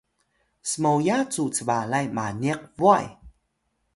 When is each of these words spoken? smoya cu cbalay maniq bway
smoya 0.71 1.17
cu 1.31 1.43
cbalay 1.55 2.05
maniq 2.17 2.61
bway 2.77 3.05